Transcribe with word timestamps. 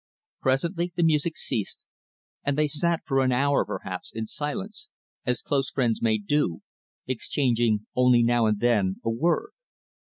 Presently, 0.41 0.91
the 0.95 1.03
music 1.03 1.37
ceased, 1.37 1.85
and 2.43 2.57
they 2.57 2.65
sat 2.67 3.01
for 3.05 3.21
an 3.21 3.31
hour, 3.31 3.63
perhaps, 3.63 4.11
in 4.11 4.25
silence 4.25 4.89
as 5.27 5.43
close 5.43 5.69
friends 5.69 6.01
may 6.01 6.17
do 6.17 6.61
exchanging 7.05 7.85
only 7.95 8.23
now 8.23 8.47
and 8.47 8.59
then 8.59 8.95
a 9.05 9.11
word. 9.11 9.51